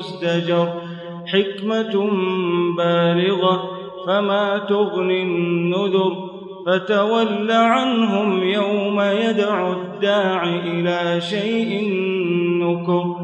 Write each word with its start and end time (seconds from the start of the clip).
مزدجر 0.00 0.82
حكمة 1.26 2.10
بالغة 2.76 3.70
فما 4.06 4.58
تغني 4.58 5.22
النذر 5.22 6.30
فتول 6.66 7.50
عنهم 7.50 8.42
يوم 8.42 9.00
يدعو 9.00 9.72
الداع 9.72 10.44
إلى 10.44 11.20
شيء 11.20 11.92
نكر. 12.62 13.16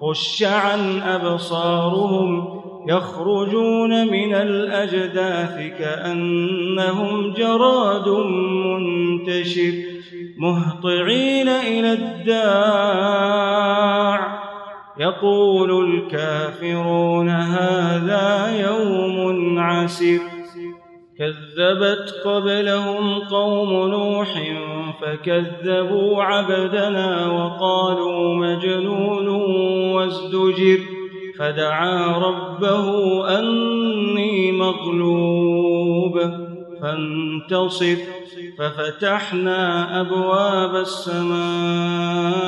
خش 0.00 0.42
عن 0.42 1.00
أبصارهم 1.02 2.58
يخرجون 2.88 4.06
من 4.06 4.34
الأجداث 4.34 5.78
كأنهم 5.78 7.32
جراد 7.32 8.08
منتشر 8.08 9.72
مهطعين 10.38 11.48
إلى 11.48 11.92
الداع. 11.92 12.38
يقول 14.98 15.94
الكافرون 15.94 17.28
هذا 17.28 18.56
يوم 18.68 19.58
عسر 19.58 20.18
كذبت 21.18 22.14
قبلهم 22.24 23.18
قوم 23.18 23.88
نوح 23.88 24.28
فكذبوا 25.00 26.22
عبدنا 26.22 27.26
وقالوا 27.26 28.34
مجنون 28.36 29.28
وازدجر. 29.92 30.78
فدعا 31.38 32.18
ربه 32.18 33.28
أني 33.38 34.52
مغلوب. 34.52 36.20
فانتصر. 36.82 37.96
ففتحنا 38.58 40.00
أبواب 40.00 40.76
السماء. 40.76 42.47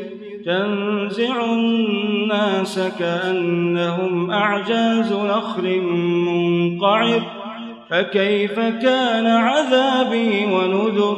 تنزع 0.45 1.53
الناس 1.53 2.79
كأنهم 2.99 4.31
أعجاز 4.31 5.13
نخل 5.13 5.81
منقعر. 6.25 7.21
فكيف 7.89 8.59
كان 8.59 9.27
عذابي 9.27 10.45
ونذر؟ 10.45 11.17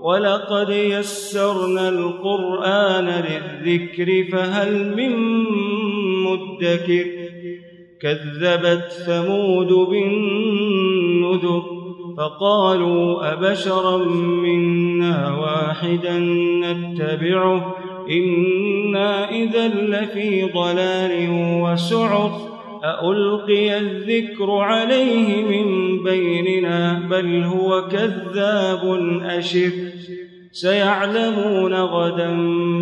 ولقد 0.00 0.70
يسرنا 0.70 1.88
القرآن 1.88 3.06
للذكر 3.06 4.32
فهل 4.32 4.96
من 4.96 5.16
مدكر؟ 6.24 7.06
كذبت 8.02 8.86
ثمود 9.06 9.72
بالنذر 9.72 11.62
فقالوا 12.18 13.32
أبشرا 13.32 13.96
منا 14.16 15.36
واحدا 15.36 16.18
نتبعه. 16.62 17.76
إنا 18.10 19.30
إذا 19.30 19.68
لفي 19.68 20.42
ضلال 20.42 21.28
وسعر 21.62 22.52
ألقي 22.84 23.78
الذكر 23.78 24.50
عليه 24.50 25.42
من 25.44 25.98
بيننا 26.02 27.08
بل 27.10 27.42
هو 27.42 27.88
كذاب 27.88 28.98
أشر 29.22 29.70
سيعلمون 30.52 31.74
غدا 31.74 32.30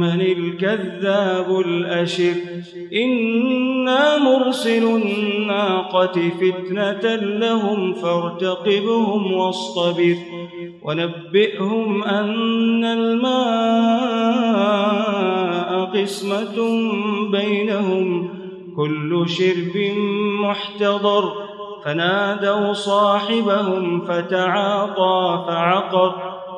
من 0.00 0.20
الكذاب 0.20 1.60
الأشر. 1.60 2.34
إنا 2.94 4.18
مرسل 4.18 4.82
الناقة 4.82 6.30
فتنة 6.40 7.14
لهم 7.14 7.92
فارتقبهم 7.92 9.32
واصطبر. 9.32 10.14
ونبئهم 10.82 12.04
أن 12.04 12.84
الماء 12.84 13.50
قسمة 15.84 16.80
بينهم. 17.30 18.28
كل 18.76 19.24
شرب 19.28 19.94
محتضر. 20.40 21.32
فنادوا 21.84 22.72
صاحبهم 22.72 24.00
فتعاطى 24.00 25.44
فعقر. 25.46 26.29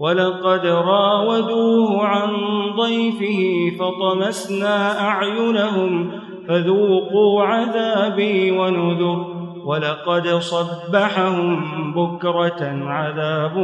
ولقد 0.00 0.66
راودوه 0.66 2.06
عن 2.06 2.30
ضيفه 2.76 3.70
فطمسنا 3.78 5.00
أعينهم 5.08 6.10
فذوقوا 6.48 7.42
عذابي 7.42 8.50
ونذر 8.50 9.26
ولقد 9.64 10.28
صبحهم 10.28 11.62
بكرة 11.92 12.82
عذاب 12.86 13.58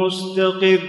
مستقر 0.00 0.80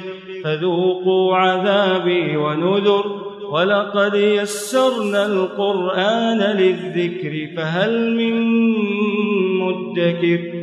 فذوقوا 0.44 1.36
عذابي 1.36 2.38
ونذر 2.38 3.24
ولقد 3.50 4.14
يسرنا 4.14 5.26
القرآن 5.26 6.40
للذكر 6.40 7.56
فهل 7.58 8.16
من 8.16 8.34
مدكر 9.60 10.63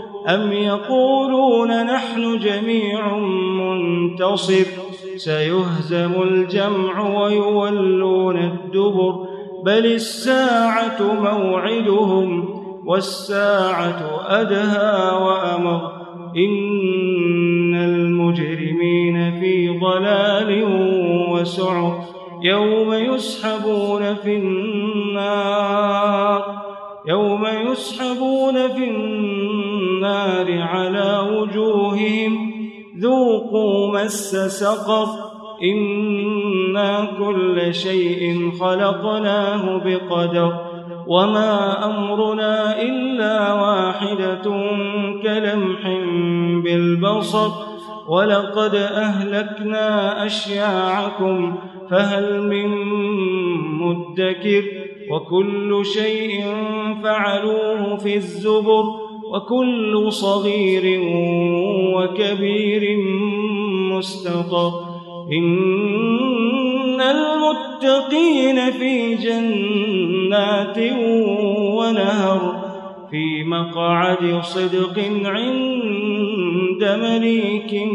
أم 0.27 0.53
يقولون 0.53 1.85
نحن 1.85 2.39
جميع 2.39 3.17
منتصر؟ 3.17 4.65
سيهزم 5.15 6.21
الجمع 6.21 7.21
ويولون 7.21 8.37
الدبر 8.37 9.15
بل 9.65 9.85
الساعة 9.85 11.01
موعدهم 11.01 12.49
والساعة 12.85 14.21
أدهى 14.27 15.15
وأمر. 15.15 15.91
إن 16.37 17.75
المجرمين 17.75 19.39
في 19.39 19.79
ضلال 19.79 20.63
وسعر. 21.31 22.01
يوم 22.43 22.93
يسحبون 22.93 24.15
في 24.15 24.35
النار 24.37 25.81
يوم 27.05 27.45
يسحبون 27.45 28.67
في 28.67 28.89
النار 28.89 29.10
على 30.61 31.27
وجوههم. 31.31 32.51
ذوقوا 32.99 33.99
مس 33.99 34.35
سقر. 34.35 35.07
إنا 35.63 37.07
كل 37.19 37.73
شيء 37.73 38.51
خلقناه 38.59 39.77
بقدر. 39.85 40.53
وما 41.07 41.85
أمرنا 41.85 42.81
إلا 42.81 43.53
واحدة 43.53 44.51
كلمح 45.23 45.87
بالبصر. 46.63 47.49
ولقد 48.07 48.75
أهلكنا 48.75 50.25
أشياعكم. 50.25 51.55
فهل 51.89 52.41
من 52.41 52.85
مدكر. 53.81 54.63
وكل 55.11 55.85
شيء 55.85 56.43
فعلوه 57.03 57.97
في 57.97 58.15
الزبر. 58.15 59.00
وكل 59.31 60.11
صغير 60.11 60.99
وكبير 61.95 62.97
مستطر. 63.91 64.71
إن 65.31 67.01
المتقين 67.01 68.71
في 68.71 69.15
جنات 69.15 70.77
ونهر 71.77 72.41
في 73.11 73.43
مقعد 73.43 74.41
صدق 74.43 74.99
عند 75.25 76.83
مليك 76.83 77.87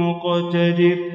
مقتدر. 0.00 1.07